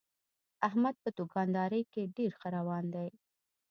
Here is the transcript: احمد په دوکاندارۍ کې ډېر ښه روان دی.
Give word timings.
احمد 0.67 0.95
په 1.03 1.09
دوکاندارۍ 1.17 1.83
کې 1.93 2.11
ډېر 2.17 2.31
ښه 2.39 2.47
روان 2.57 2.85
دی. 2.95 3.09